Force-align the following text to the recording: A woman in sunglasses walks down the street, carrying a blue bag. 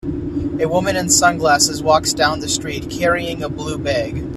A 0.59 0.65
woman 0.65 0.95
in 0.95 1.09
sunglasses 1.09 1.83
walks 1.83 2.11
down 2.11 2.39
the 2.39 2.49
street, 2.49 2.89
carrying 2.89 3.43
a 3.43 3.49
blue 3.49 3.77
bag. 3.77 4.27